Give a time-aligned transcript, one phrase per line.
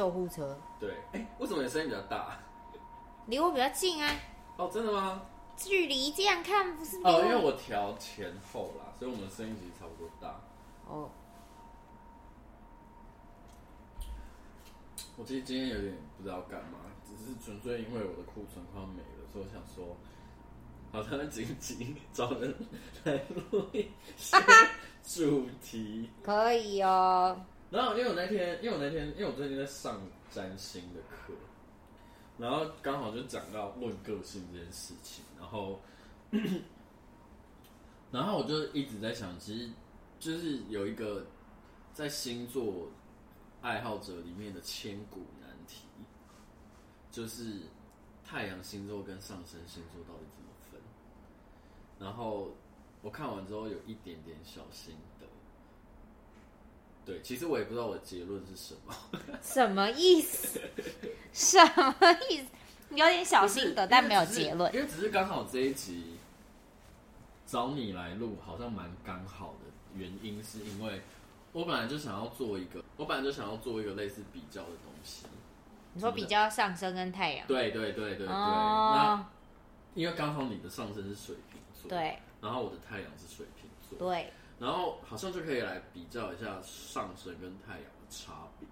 [0.00, 0.58] 救护车。
[0.78, 2.38] 对，哎、欸，为什么你声音比较大？
[3.26, 4.10] 离我比较近啊。
[4.56, 5.20] 哦，真的吗？
[5.58, 6.96] 距离这样看不是？
[7.04, 10.40] 哦，因为我调前后啦，所以我们声音其实差不多大。
[10.88, 11.10] 哦。
[15.18, 19.94] 我其实今天有点不知道干嘛，只是纯粹因为我的库存快要没了，所以我想说，
[20.92, 22.54] 好，他们紧急找人
[23.04, 23.86] 来录一
[24.16, 24.38] 些
[25.04, 27.38] 主题，可以哦。
[27.70, 31.32] 然后因为我那天，因为我那天，因为我最近在上占星的课，
[32.38, 35.80] 然后刚好就讲到论个性这件事情，然后，
[38.10, 39.70] 然后我就一直在想，其实
[40.18, 41.26] 就是有一个
[41.92, 42.88] 在星座。
[43.62, 45.84] 爱好者里面的千古难题，
[47.10, 47.60] 就是
[48.24, 50.80] 太阳星座跟上升星座到底怎么分？
[51.98, 52.54] 然后
[53.02, 55.26] 我看完之后有一点点小心得。
[57.04, 58.94] 对，其实我也不知道我的结论是什么。
[59.42, 60.60] 什么意思？
[61.32, 61.94] 什么
[62.28, 62.46] 意思？
[62.90, 64.72] 有点小心得，但没有结论。
[64.74, 66.16] 因为只是刚好这一集
[67.46, 69.70] 找你来录，好像蛮刚好的。
[69.94, 71.00] 原因是因为。
[71.52, 75.26] 我本来就想要做一个，我本来就想要做一个类似比较的东西。
[75.94, 77.44] 你说比较上升跟太阳？
[77.48, 78.28] 对对对对对。
[78.28, 79.28] 哦、那
[80.00, 82.16] 因为刚好你的上升是水瓶座，对。
[82.40, 84.32] 然后我的太阳是水瓶座，对。
[84.60, 88.68] 然后好像就可以来比较一下上升跟太阳的差别。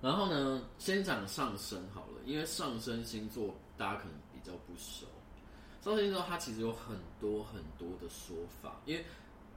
[0.00, 5.06] 然后呢，先讲上升好了，因为上升星座大家可能比较不熟。
[5.82, 9.04] 上升星座它其实有很多很多的说法，因为。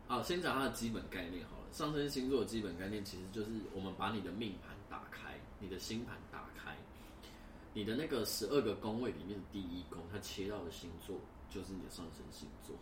[0.08, 1.66] 啊，先讲它的基本概念好了。
[1.74, 6.78] 上升星座的基本概念其实就是我们把你的命盘打开，你的星盘打开，
[7.74, 12.74] 你的那个十二个宫位里面的第一宫，它切到的星座就是你的上升星座，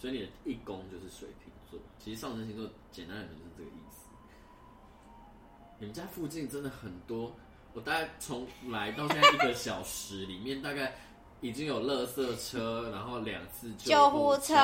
[0.00, 1.78] 所以你的一宫就是水瓶座。
[1.98, 4.08] 其实上升星座简单来说就是这个意思。
[5.78, 7.36] 你们家附近真的很多，
[7.74, 10.92] 我大概从来到现在一个小时里面大概。
[11.42, 14.54] 已经有垃圾车，然后两次救护车、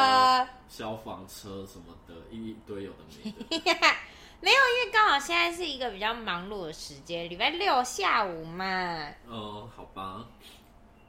[0.69, 3.37] 消防车什么的，一堆有的没的。
[4.43, 9.09] 没有，因为刚好现在是一个比较忙碌的时间，礼拜六下午嘛。
[9.27, 10.27] 哦，好吧。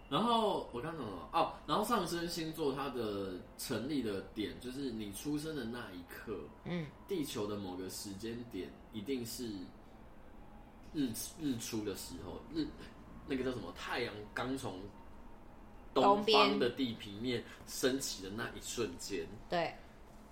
[0.09, 9.49] 然后我刚讲了哦，然后上升星座它的成立的点就是你出生的那一刻，嗯，地球的某个时间点一定是
[10.93, 11.09] 日
[11.39, 12.65] 日出的时候，日
[13.27, 13.71] 那个叫什么？
[13.75, 14.79] 太阳刚从。
[15.93, 19.73] 东方的地平面升起的那一瞬间，对，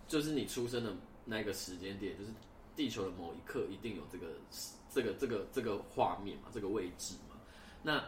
[0.08, 2.30] 就是你出生的那个时间点，就是
[2.76, 4.28] 地球的某一刻，一定有这个
[4.92, 7.36] 这个这个这个画面嘛，这个位置嘛。
[7.82, 8.04] 那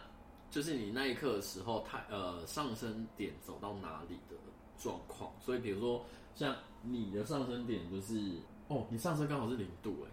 [0.50, 4.36] 就是你那一刻的时候，太呃上升点走到哪里的
[4.78, 5.32] 状况。
[5.40, 8.34] 所以比如说像你的上升点就是
[8.68, 10.12] 哦，你上升刚好是零度哎，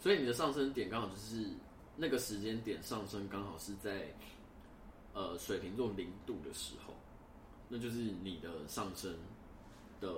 [0.00, 1.48] 所以你的上升点刚好就是
[1.96, 4.08] 那个时间点上升刚好是在。
[5.16, 6.92] 呃，水瓶座零度的时候，
[7.68, 9.14] 那就是你的上升
[10.00, 10.12] 的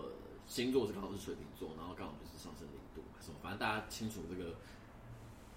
[0.46, 4.54] 星座是刚好是水瓶座，然后刚好就是上升零度什么，反正大家清楚这个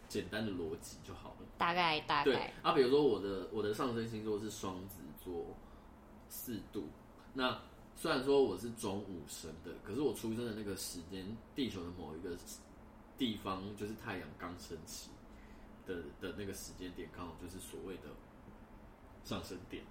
[0.10, 1.48] 简单的逻辑就好了。
[1.58, 2.26] 大概大概。
[2.26, 5.56] 对啊，比如说我的我的上升星座是双子座
[6.28, 6.90] 四度，
[7.34, 7.62] 那
[7.96, 11.26] 虽然说我是中午生的，可是我出生的那个时间，
[11.56, 12.36] 地球的某一个
[13.18, 15.12] 地方就是太阳刚升起
[15.86, 18.10] 的的那个时间点，刚好就是所谓的。
[19.22, 19.84] 上升点，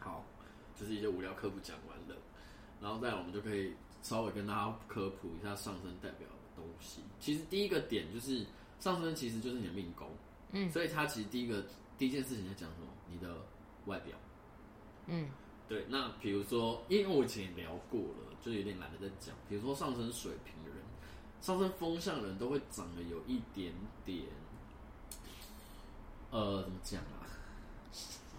[0.00, 0.24] 好，
[0.74, 2.16] 就是一些无聊科普讲完了，
[2.80, 7.02] 然后再来我们就可以稍微跟大家科普一下上升代表的东西。
[7.20, 8.46] 其实第一个点就是
[8.78, 10.08] 上升，其实就是你的命宫，
[10.52, 11.64] 嗯，所以它其实第一个
[11.98, 12.86] 第一件事情在讲什么？
[13.10, 13.36] 你的
[13.86, 14.16] 外表，
[15.06, 15.28] 嗯，
[15.68, 15.86] 对。
[15.88, 19.34] 那比如说，因为我以前也聊过了，就有点懒得再讲。
[19.48, 20.78] 比如说上升水平的人，
[21.40, 23.72] 上升风向的人都会长得有一点
[24.04, 24.24] 点，
[26.30, 27.24] 呃，怎么讲啊？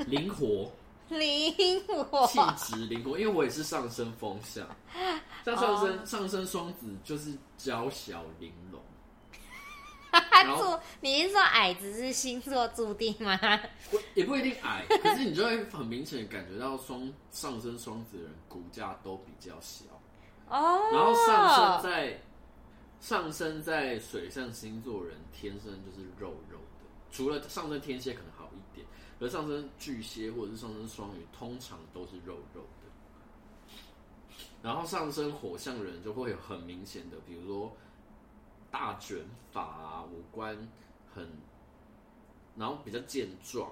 [0.06, 0.72] 灵活，
[1.10, 3.18] 灵活，气质灵活。
[3.18, 4.68] 因为我也是上升风象，
[5.44, 6.07] 像上升、oh.
[6.07, 8.80] 上升双子就是娇小玲珑。
[10.12, 13.38] 注， 你是说矮子是星座注定吗？
[13.92, 19.86] 不，也不一定矮， 可是你就会很明显感觉到双上升双子的人骨架都比较小
[20.48, 20.80] 哦。
[20.80, 20.94] Oh.
[20.94, 22.21] 然后上升在
[23.00, 28.86] 上升在水象星座人天生就是肉肉的，除了上升天蝎可能好一点。
[29.19, 32.88] 而上升巨蟹或者是上升双鱼，通常都是肉肉的。
[34.62, 37.75] 然后上升火象人就会有很明显的，比如说
[38.69, 39.18] 大卷
[39.52, 40.56] 发啊，五官
[41.14, 41.28] 很，
[42.56, 43.72] 然后比较健壮，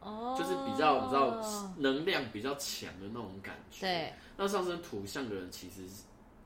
[0.00, 3.80] 哦，就是比较你知道能量比较强的那种感觉。
[3.80, 4.12] 对。
[4.36, 5.82] 那上升土象的人，其实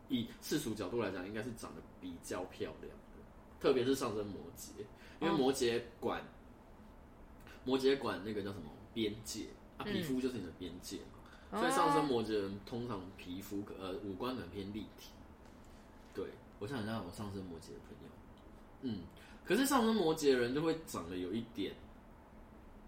[0.08, 3.23] 以世俗角度来讲，应该是长得比较漂亮的，
[3.61, 4.70] 特别是上升摩羯，
[5.20, 9.46] 因为摩羯管、嗯、摩羯管那个叫什么边界
[9.79, 11.20] 啊，皮肤就是你的边界嘛，
[11.52, 15.11] 嗯、所以上升摩羯人通常皮肤呃五官很偏立体。
[16.58, 18.11] 对，我想一下我上升摩羯的朋友，
[18.82, 19.00] 嗯，
[19.44, 21.75] 可是上升摩羯的人就会长得有一点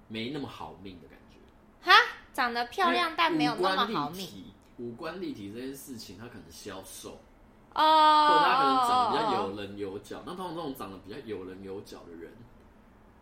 [0.08, 1.38] 没那么好命的感觉。
[1.82, 1.92] 哈，
[2.32, 4.44] 长得漂亮但没有那么好命。
[4.78, 7.18] 五官立体这件事情，他可能消瘦
[7.74, 10.22] 哦，他可能长得比较有棱有角。
[10.24, 12.32] 那通常这种长得比较有棱有角的人，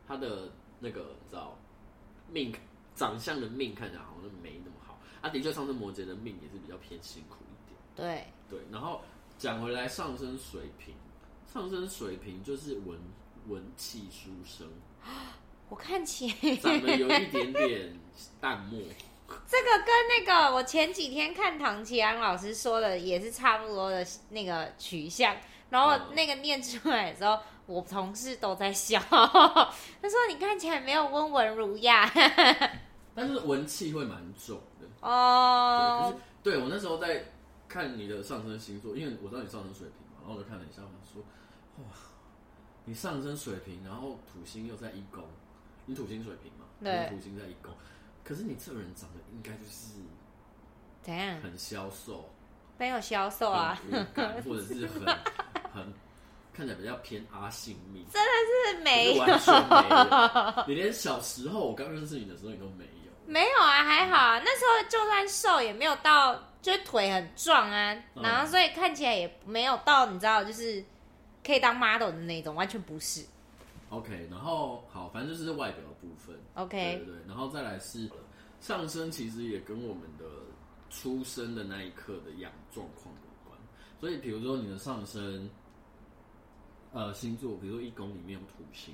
[0.06, 1.56] 他的那个你知道
[2.30, 2.54] 命
[2.94, 4.98] 长相的命看起来好像没那么好。
[5.22, 7.78] 啊，的确上升摩羯的命也是比较偏辛苦一点。
[7.96, 9.00] 对对，然后。
[9.38, 10.94] 讲回来，上升水平，
[11.52, 12.98] 上升水平就是文
[13.48, 14.66] 文气书生。
[15.68, 17.98] 我看起来长得有一点点
[18.40, 18.80] 淡漠。
[19.46, 25.36] 这个跟那个我前几天看唐奇安老师说的也是差不多的那个取向。
[25.68, 29.00] 然后那个念出来的时候，嗯、我同事都在笑。
[29.10, 32.08] 他说：“你看起来没有温文儒雅，
[33.16, 37.32] 但是文气会蛮重的。”哦，对，对我那时候在。
[37.76, 41.22] 看你的上升星座，因为我知道你上升水平嘛，然后我就看了一下，我说
[41.84, 41.84] ：“哇，
[42.86, 45.22] 你上升水平，然后土星又在一宫，
[45.84, 47.70] 你土星水平嘛，对，土星在一宫，
[48.24, 50.00] 可是你这个人长得应该就是
[51.02, 51.38] 怎样？
[51.42, 52.30] 很消瘦，
[52.78, 53.78] 没有消瘦啊，
[54.42, 55.04] 或者是很
[55.70, 55.92] 很
[56.54, 70.84] 看起来比较偏阿信命，真的是没有，完全没有，你连小时候我刚认识你的时候你都没有，没有啊，还好啊，那时候就算瘦也没有到。”就是腿很壮啊，嗯、然后所以看起来也没有到你知道，就是
[71.44, 73.24] 可以当 model 的那种，完全不是。
[73.90, 76.36] OK，然后好，反正就是外表的部分。
[76.54, 78.10] OK，对对对，然后再来是
[78.60, 80.24] 上身，其实也跟我们的
[80.90, 83.56] 出生的那一刻的养状况有关。
[84.00, 85.48] 所以，比如说你的上身，
[86.92, 88.92] 呃，星座，比如说一宫里面有土星，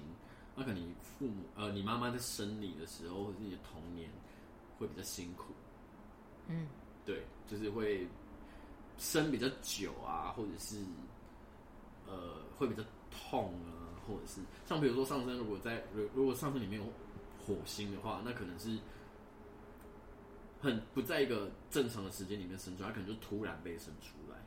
[0.55, 4.11] 那可能你父母呃，你妈妈在生你的时候，或者你的童年
[4.79, 5.55] 会比较辛苦。
[6.49, 6.69] 嗯。
[7.05, 8.09] 对，就是会
[8.97, 10.79] 生比较久啊，或者是
[12.09, 16.87] 呃会比较痛啊，或者是像比如说上升，如果在如如果上升里面有
[17.39, 18.79] 火星的话，那可能是
[20.63, 24.39] 很不在一个正常的时间里面生出来，它可能就突然被生出来。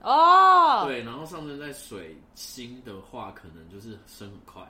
[0.00, 4.68] 哦，对，然后上升在水星的话，可能就是生很快。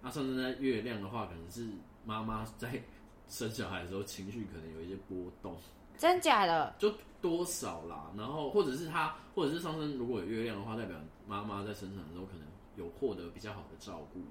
[0.00, 1.68] 那上升在月亮的话，可能是
[2.04, 2.80] 妈妈在
[3.28, 5.56] 生小孩的时候情绪可能有一些波动。
[6.00, 10.96] 真假的，就多少啦，然后或者是他，或者是上升如果有月亮的话，代表
[11.28, 14.22] 妈妈在生产的时候可能有获得比较好的照顾，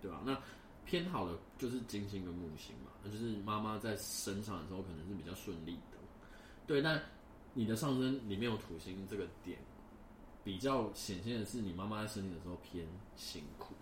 [0.00, 0.22] 对吧？
[0.24, 0.34] 那
[0.86, 5.98] 偏好的就是金星跟木星嘛，那就是妈妈在生产的时候可能是比较顺利的，
[6.66, 6.80] 对。
[6.80, 6.98] 但
[7.52, 9.58] 你的上升里面有土星这个点，
[10.42, 12.86] 比较显现的是你妈妈在生你的时候偏
[13.16, 13.74] 辛苦，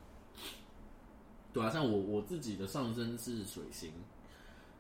[1.53, 1.71] 对啊。
[1.71, 3.93] 像我我自己的上升是水星，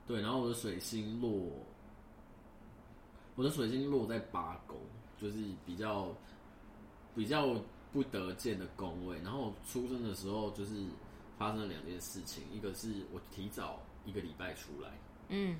[0.05, 1.49] 对，然后我的水星落。
[3.37, 4.77] 我的水星落在八宫，
[5.19, 6.09] 就是比较
[7.14, 7.55] 比较
[7.93, 9.16] 不得见的宫位。
[9.23, 10.85] 然后我出生的时候，就是
[11.38, 14.90] 发生了两件事情，一个是我提早一个礼拜出来，
[15.28, 15.59] 嗯，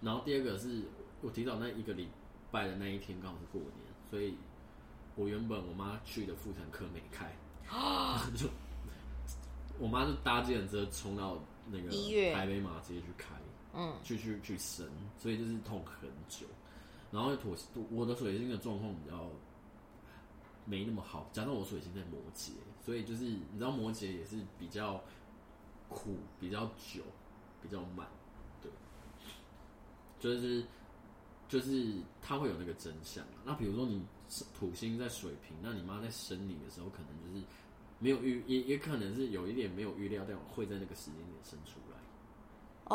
[0.00, 0.82] 然后第二个是
[1.20, 2.08] 我提早那一个礼
[2.50, 4.34] 拜的那一天刚好是过年，所以
[5.16, 7.30] 我原本我妈去的妇产科没开，
[7.68, 8.46] 啊就
[9.78, 11.38] 我妈就搭计程车冲到
[11.70, 11.90] 那个
[12.34, 13.34] 台北马直接去开，
[13.74, 14.86] 嗯，去去去生，
[15.18, 16.46] 所以就是痛很久。
[17.10, 17.54] 然后土
[17.90, 19.28] 我的水星的状况比较
[20.64, 22.52] 没那么好，加上我水星在摩羯，
[22.84, 25.02] 所以就是你知道摩羯也是比较
[25.88, 27.02] 苦、比较久、
[27.60, 28.06] 比较慢，
[28.62, 28.70] 对，
[30.20, 30.64] 就是
[31.48, 33.24] 就是它会有那个真相。
[33.44, 34.00] 那比如说你
[34.56, 37.44] 土星在水瓶，那你妈在生你的时候，可能就是
[37.98, 41.98] 没有预，也也可能是有一点没有预料到会在那个时间点生出来。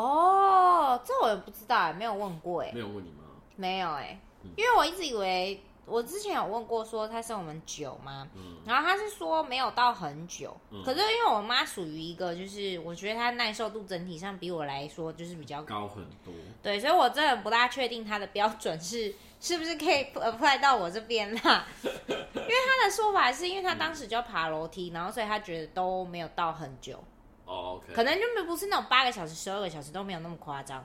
[0.00, 3.24] 哦，这我也不知道哎，没有问过哎，没有问你吗？
[3.56, 4.20] 没有哎、欸，
[4.56, 8.28] 因为我一直以为我之前有问过说他生我们久吗？
[8.34, 15.86] 嗯，然后他是说没有到很久，嗯、可是因为我妈属于一个就是我觉得她耐受度整体上比我来说就是比较高。
[15.86, 21.66] 很多，对，所以我真的不大确定他的标准是 是不是可以 apply 到我这边啦。
[21.84, 26.98] 因为他的说法是因为他当时就爬楼梯，然后所以他觉得都没有到很久，
[27.44, 30.84] 哦，OK，可能就不是那种八个小时、十二个小时都没有那么夸张，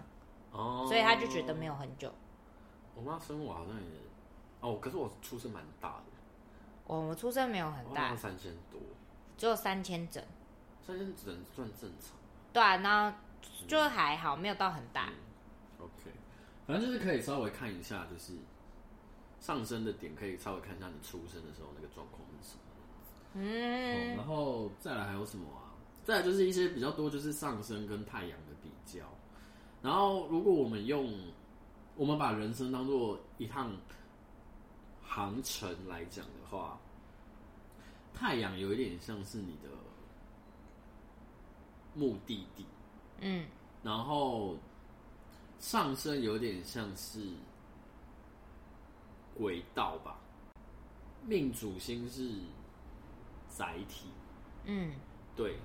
[0.51, 2.11] 哦，所以他就觉得没有很久。
[2.95, 3.87] 我妈生我好像也，
[4.59, 6.03] 哦，可是我出生蛮大的。
[6.85, 8.79] 我我出生没有很大，三千多，
[9.37, 10.23] 只有三千整。
[10.85, 12.15] 三千整算正常。
[12.51, 13.15] 对啊，那
[13.67, 15.09] 就还好，没有到很大。
[15.09, 16.11] 嗯、OK，
[16.67, 18.33] 反正就是可以稍微看一下，就是
[19.39, 22.61] 上升的点，可以稍微看一下你出生的时候那个状况是什么。
[23.33, 25.71] 嗯，然后再来还有什么啊？
[26.03, 29.05] 再来就是一些比较多，就是上升跟太阳的比较。
[29.81, 31.13] 然后如果我们用，
[31.95, 33.71] 我们把人生当做一趟
[35.03, 36.79] 航程来讲的话，
[38.13, 39.69] 太阳有一点像是你的
[41.93, 42.65] 目的地，
[43.19, 43.45] 嗯，
[43.83, 44.55] 然后
[45.59, 47.19] 上升有点像是
[49.35, 50.17] 轨道吧，
[51.27, 52.31] 命主星是
[53.49, 54.07] 载体，
[54.65, 54.93] 嗯，
[55.35, 55.57] 对，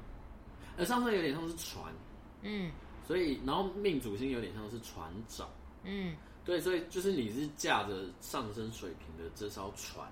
[0.76, 1.94] 而上升有点像是船，
[2.42, 2.72] 嗯，
[3.06, 5.48] 所以然后命主星有点像是船长，
[5.86, 10.06] 嗯，对，所以就是你是驾着上升水平的这艘船，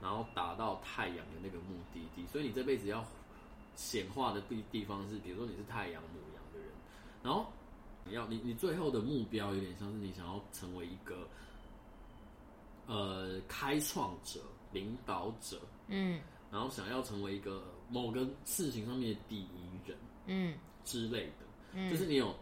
[0.00, 3.04] 然后达到太阳的那个目的地，所以你这辈子要
[3.74, 6.68] 显化的地地方是，比如说你是太阳母羊的人，
[7.22, 7.46] 然后
[8.04, 11.26] 你要你你最后的目标有点像是你想要成为一个
[12.86, 14.40] 呃开创者、
[14.72, 16.20] 领导者，嗯，
[16.52, 19.48] 然后想要成为一个某个事情上面的第一
[19.86, 20.54] 人，嗯。
[20.84, 22.34] 之类的，嗯，就是你有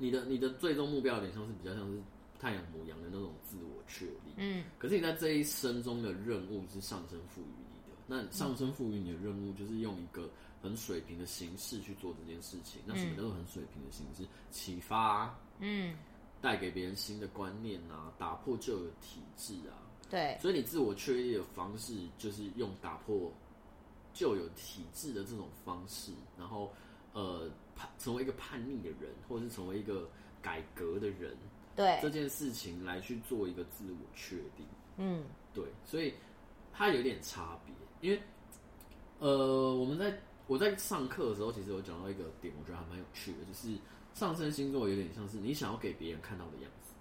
[0.00, 2.02] 你的你的最终目标有点像是比较像是。
[2.40, 10.26] 太阳母羊的那种自我确立，嗯，可是你在这一生中的任务是上升赋予你的，那上升赋予你的任务就是用一个
[10.62, 12.80] 很水平的形式去做这件事情。
[12.86, 14.26] 那什么叫做很水平的形式？
[14.50, 15.94] 启发，嗯，
[16.40, 19.76] 带给别人新的观念啊，打破旧有体制啊，
[20.08, 23.30] 对，所以你自我确立的方式就是用打破
[24.14, 26.72] 旧有体制的这种方式，然后
[27.12, 30.08] 呃，叛成为一个叛逆的人，或者是成为一个
[30.42, 31.36] 改革的人。
[31.76, 31.98] 对。
[32.02, 36.14] 这件事情来去做一个自我确定，嗯，对，所以
[36.72, 38.22] 它有点差别，因为
[39.18, 43.78] 呃，我们在我在上课的时候，其实有讲到一个点，我觉得还蛮有趣的，就是
[44.14, 46.92] 上升星座有点像是你想要给别人看到的样子。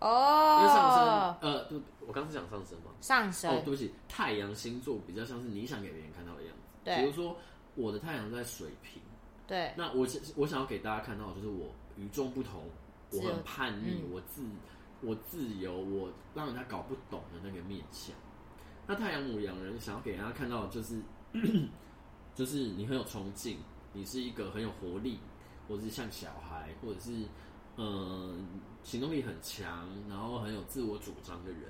[0.00, 1.04] 哦，因为上升
[1.40, 2.92] 呃，我刚是讲上升嘛？
[3.00, 3.50] 上升。
[3.50, 7.36] 哦，对不起，太阳星座比较像是你想给别人看到的样子，对，比如说
[7.74, 9.02] 我的太阳在水瓶，
[9.46, 12.68] 对，那我我想要给大家看到的就是我与众不同。
[13.12, 14.42] 我很叛逆，嗯、我自
[15.00, 18.16] 我自由，我让人家搞不懂的那个面相。
[18.88, 21.00] 那太阳母羊人想要给人家看到就是，
[22.34, 23.58] 就是你很有冲劲，
[23.92, 25.20] 你是一个很有活力，
[25.68, 27.12] 或者是像小孩，或者是
[27.76, 28.34] 嗯、呃、
[28.82, 31.60] 行动力很强，然后很有自我主张的人。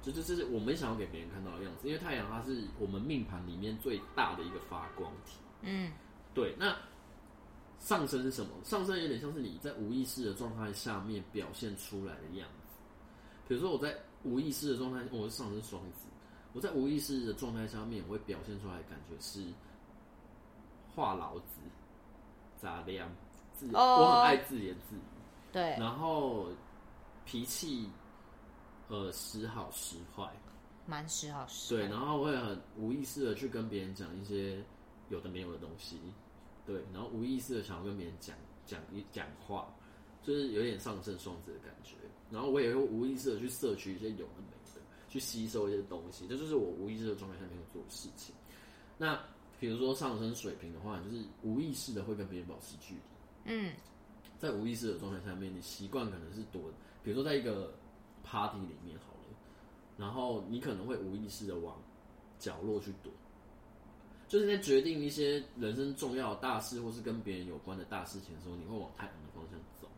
[0.00, 1.88] 就这就是我们想要给别人看到的样子。
[1.88, 5.40] 因为太阳它是我们命盘里面最大的一个发光体。
[5.62, 5.90] 嗯，
[6.32, 6.76] 对，那。
[7.78, 8.50] 上升是什么？
[8.64, 12.76] 上升有点像是你在无意识的状态下面表现出来的样子。
[13.46, 16.06] 比如说我在无意识的状态，我是上升双子，
[16.52, 19.44] 我在无意识的状态下面，我会表现出来的感觉是
[20.94, 21.60] 话痨子、
[22.56, 23.08] 杂粮、
[23.52, 25.00] 自，oh, 我很爱自言自语，
[25.52, 26.48] 对，然后
[27.24, 27.88] 脾气
[28.88, 30.28] 呃时好时坏，
[30.86, 34.60] 蛮时好时对，然后我会很无意识的去跟别人讲一些
[35.08, 36.00] 有的没有的东西。
[36.66, 39.72] 对，然后无意识的想要跟别人讲讲一讲话，
[40.22, 41.94] 就是有点上升双子的感觉。
[42.30, 48.34] 然后我也会无意识的去摄取一些有的没的，去吸收一些东西，这就是我无意识的状态下面做的事情。
[48.98, 49.16] 那
[49.60, 53.00] 比如说上升水平的话，就是无意识的会跟别人保持距离。
[53.44, 53.72] 嗯，
[54.40, 56.62] 在无意识的状态下面，你习惯可能是躲，
[57.04, 57.72] 比如说在一个
[58.24, 59.38] party 里面好了，
[59.96, 61.80] 然后你可能会无意识的往
[62.40, 63.12] 角落去躲。
[64.28, 69.88] 就是在决定一些人生重要大事，或是跟别人有关的大事情的时候，你会往太阳的方向走。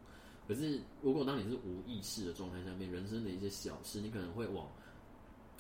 [0.47, 4.67] 可是，如果当你是无意识的状态下面，人生的一些小事，你可能会往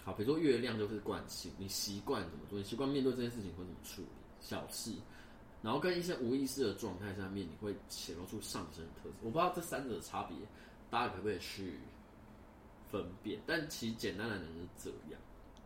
[0.04, 4.08] 好，比如说月亮就是惯性，你习惯怎么做，你习惯面对这件事情会怎么处理
[4.40, 4.92] 小事，
[5.62, 9.14] 然后跟一些无意识的状态下面，你会显露出上升的特质。
[9.22, 10.36] 我不知道这三者的差别，
[10.90, 11.74] 大家可不可以去
[12.90, 13.38] 分辨？
[13.46, 15.20] 但其实简单来讲是这样。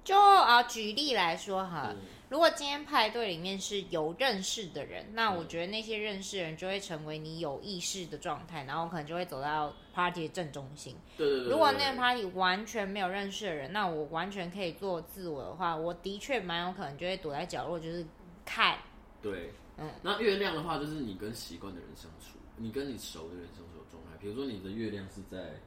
[0.05, 1.97] 就啊，举例来说哈，嗯、
[2.29, 10.97] 如果今天派对里面是有认识的人，那我觉得那些认识的人就会成为你有意识的状态，然后可能就会走到 party 的正中心。
[11.17, 11.51] 对对对。
[11.51, 18.05] 如果那个 party 完全没有认识的人，那我完全可以做自我的话，我的确蛮有可能就会躲在角落，就是
[18.45, 18.79] 看。
[19.23, 19.89] 对，嗯。
[20.03, 24.19] 那月亮的话，就是你跟习惯的人相处，你跟你熟的人相处的状态。
[24.21, 25.61] 比如说你的月亮是在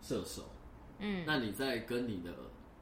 [0.00, 0.44] 射手，
[1.00, 2.32] 嗯，那你在跟你的。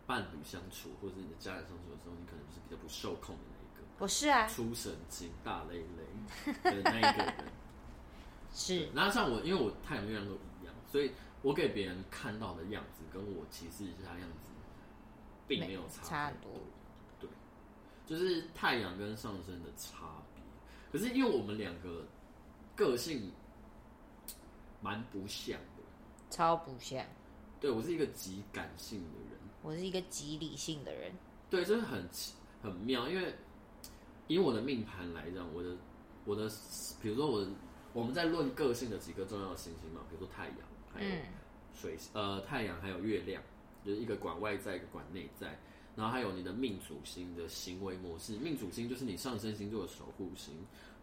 [0.07, 3.85] 伴侣相处，或者你的家人相处的时候，你可能就是比较不受控的那一个。
[3.99, 7.35] 我是啊，出神经、大累累的那一个人。
[8.55, 8.89] 是。
[8.95, 14.53] 然后像我，因为我太阳、月亮都一样，所以我给别人看到的样子，跟我其实是他样子，
[15.49, 16.53] 并没有差差很多。
[17.19, 17.29] 对，
[18.07, 20.43] 就是太阳跟上升的差别。
[20.93, 22.07] 可是因为我们两个
[22.77, 23.33] 个性
[24.81, 25.83] 蛮不像的，
[26.31, 27.05] 超不像。
[27.59, 29.26] 对，我是一个极感性的人。
[29.67, 31.11] 我是一个极理性的人，
[31.51, 32.09] 对，这、就是很
[32.63, 33.35] 很妙，因为
[34.29, 35.77] 以我的命盘来讲，我的
[36.25, 36.49] 我的，
[37.03, 37.45] 比如说我
[37.93, 40.59] 我们在论个性的几个重要的行星嘛，比如说太阳，
[40.95, 41.11] 还有
[41.75, 43.43] 水，嗯、呃，太阳还有月亮，
[43.85, 45.59] 就是一个管外在，一个管内在，
[45.97, 50.55] 然后还有你的命主星的行为模式，命主星就是你上升星座的守护星。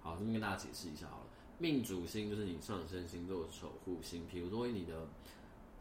[0.01, 1.25] 好，这边跟大家解释一下好了，
[1.57, 5.05] 命主星就是你上升星座的守护星，比如说你的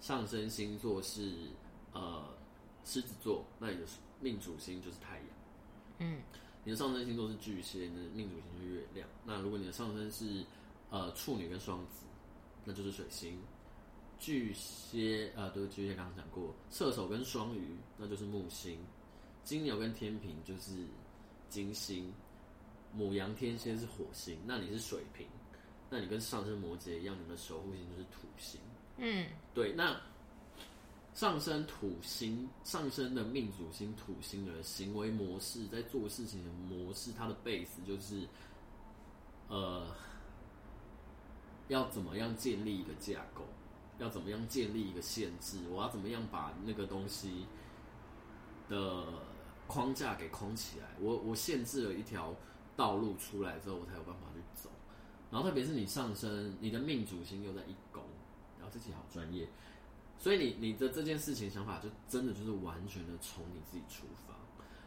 [0.00, 1.46] 上升星座是
[1.92, 2.24] 呃
[2.84, 3.86] 狮子座，那你的。
[4.24, 5.26] 命主星就是太阳，
[5.98, 6.22] 嗯，
[6.62, 9.08] 你的上升星座是巨蟹，你的命主星是月亮。
[9.24, 10.44] 那如果你的上升是
[10.90, 12.04] 呃处女跟双子，
[12.64, 13.36] 那就是水星。
[14.20, 18.78] 巨蟹呃，对，巨蟹刚刚讲过，射手跟双鱼那就是木星。
[19.42, 20.86] 金牛跟天平就是
[21.48, 22.14] 金星。
[22.92, 25.26] 母羊天蝎是火星，那你是水瓶，
[25.90, 28.60] 那你跟上升摩羯一样，你们的守护星就是土星。
[28.98, 30.00] 嗯，对，那。
[31.14, 38.26] 上升土星，上升的命主星土星的行为模式，在做事情的模式，它的 base 就是，
[39.48, 39.86] 呃，
[41.68, 43.44] 要怎么样建立一个架构，
[43.98, 47.46] 要怎么样建立一个限制，我要怎么样把那个东西
[48.70, 49.04] 的
[49.66, 52.34] 框架给框起来，我我限制了一条
[52.74, 54.70] 道路出来之后，我才有办法去走。
[55.30, 58.02] 然后特别是你上升，你的命主星又在一宫，
[58.58, 59.46] 然后自己好专业。
[60.22, 64.32] 所以你你的这件事情想法就真的就是完全的从你自己出发，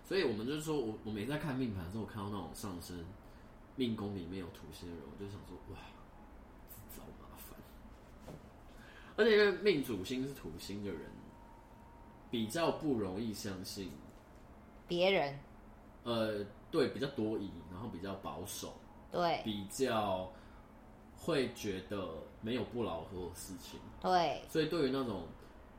[0.02, 3.04] 所以我们就是说我我每次在看命盘的时候，我看到那种上升
[3.76, 5.78] 命宫里面有土星的人，我就想说哇，
[6.70, 7.60] 自找麻烦。
[9.18, 11.02] 而且因为命主星是土星的人，
[12.32, 13.92] 比较不容易相信
[14.88, 15.38] 别人。
[16.04, 18.74] 呃，对，比较多疑，然后比较保守，
[19.12, 20.32] 对，比较。
[21.18, 22.08] 会觉得
[22.42, 25.28] 没有不劳而获的事情，对，所以对于那种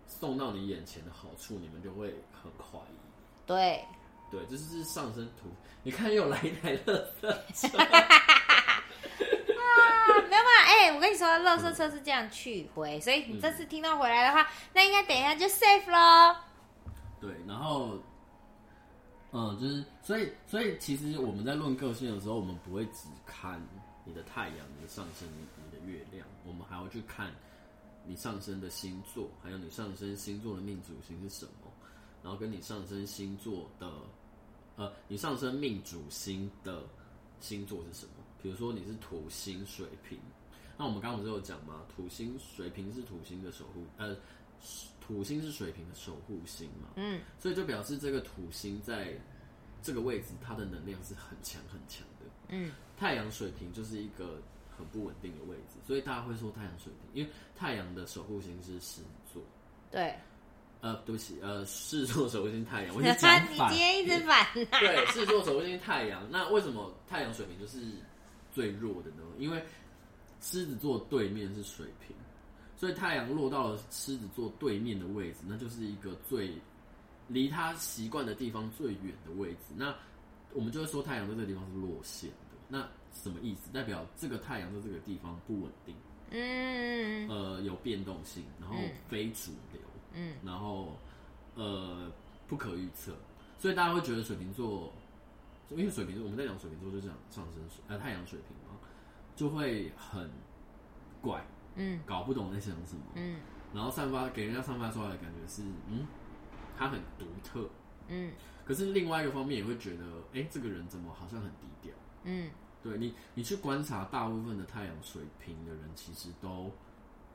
[0.06, 2.96] 送到你眼前的好处，你们就会很怀疑，
[3.46, 3.84] 对，
[4.30, 5.48] 对，这是上升图。
[5.82, 7.84] 你看又来一台乐色车，啊，
[10.28, 16.36] 没有办法，哎，我跟你说，乐色车是这样去回，所以你这次听到回来的话，嗯、那应该等一下就 safe 咯。
[17.20, 17.98] 对，然后，
[19.30, 23.60] 嗯，就是，所以，所以其实我们在论个性的时候，我们不会只看。
[24.06, 27.34] 你的太阳、你的上升、你的月亮，我们还要去看
[28.06, 31.70] 你上升的星座，还有你上升星座的命主星是什么，
[32.22, 33.92] 然后跟你上升星座的，
[34.76, 36.84] 呃，你上升命主星的
[37.40, 38.12] 星座是什么？
[38.40, 40.18] 比如说你是土星水瓶，
[40.78, 41.82] 那我们刚刚不是有讲吗？
[41.94, 44.16] 土星水瓶是土星的守护，呃，
[45.00, 49.18] 土星是水瓶的守护星嘛，嗯，所以就表示这个土星在
[49.82, 52.70] 这个位置，它的能量是很强很强的，嗯。
[52.98, 54.40] 太阳水平就是一个
[54.74, 59.42] 很不稳定的位置，所以大家会说太阳水平，因为太阳的守护星是狮子座。
[59.90, 60.14] 对，
[60.80, 63.52] 呃，对不起，呃，狮子座守护星太阳， 我讲反。
[63.52, 64.46] 你今天一直反。
[64.54, 67.80] 对，狮子座守护星太阳，那为什么太阳水平就是
[68.50, 69.22] 最弱的呢？
[69.38, 69.62] 因为
[70.40, 72.16] 狮子座对面是水平，
[72.78, 76.54] 所以太阳落到了狮子座对面的位置，那就是一个最
[77.28, 79.74] 离他习惯的地方最远的位置。
[79.76, 79.94] 那
[80.52, 82.30] 我们就会说太阳在这个地方是落线。
[82.68, 83.70] 那什么意思？
[83.72, 85.94] 代表这个太阳在这个地方不稳定，
[86.30, 88.76] 嗯，呃，有变动性，然后
[89.08, 89.80] 非主流，
[90.12, 90.96] 嗯，然后
[91.54, 92.10] 呃
[92.48, 93.14] 不可预测，
[93.56, 94.92] 所以大家会觉得水瓶座，
[95.70, 98.76] 因为水瓶座我们在讲水瓶座就是讲上升水呃太阳水瓶嘛，
[99.36, 100.28] 就会很
[101.22, 103.38] 怪，嗯，搞不懂在想什么，嗯，
[103.72, 106.04] 然后散发给人家散发出来的感觉是，嗯，
[106.76, 107.68] 它很独特，
[108.08, 108.32] 嗯，
[108.66, 111.94] 可是另外一个方面也会觉得，哎、欸，这个人怎么好像很低调。
[112.24, 112.50] 嗯，
[112.82, 116.70] 对你，你去观察大部分的太阳水瓶的人，其实都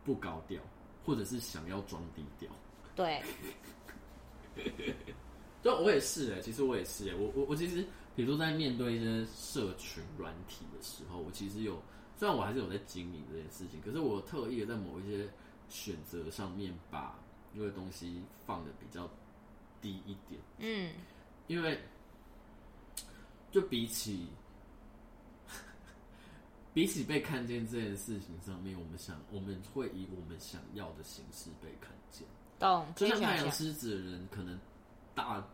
[0.04, 0.62] 不高调，
[1.06, 2.52] 或者是想要装低调。
[2.94, 3.24] 对，
[5.64, 11.82] 就我也是哎，其实我也是哎，我我我其实，比如说在面对一些社群软体的时候，我其实有，
[12.18, 15.30] 虽然我还是有在经营这件事情，可是我特意的在某一些
[15.70, 17.18] 选择上面把
[17.54, 19.10] 那个东西放的比较
[19.82, 20.42] 低一点。
[20.58, 20.92] 嗯，
[21.48, 21.80] 因为
[23.52, 24.28] 就比起。
[26.74, 32.26] 比起被看见这件事情上面，我们想我们会以我们想要的形式被看见。
[32.58, 34.58] 懂，就像太阳狮子的人，可能
[35.14, 35.46] 大，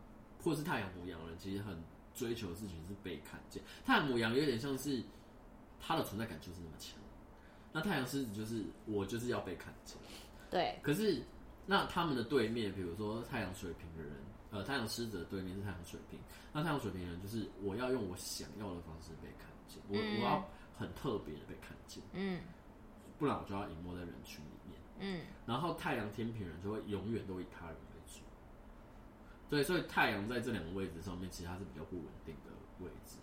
[0.43, 1.76] 或是太阳母羊人，其实很
[2.13, 3.63] 追求的事情是被看见。
[3.84, 5.02] 太阳母羊有点像是
[5.80, 7.00] 他的存在感就是那么强，
[7.73, 9.97] 那太阳狮子就是我就是要被看见。
[10.52, 10.78] 对。
[10.84, 11.23] 可是
[11.65, 14.13] 那他们的对面，比如说太阳水瓶的人，
[14.51, 16.19] 呃，太阳狮子的对面是太阳水瓶，
[16.53, 20.49] 那太阳水瓶的人就是我要用我想要的方式被看见，我、嗯、我要。
[20.79, 22.39] 很特别的被看见，嗯，
[23.17, 28.19] 不然我就要隐没在人群里面，嗯，然后太阳天平人就会永远都以他人为主，
[29.49, 32.51] 对，所以太阳在这两个位置上面，其实它是比较不稳定的
[32.86, 33.17] 位置。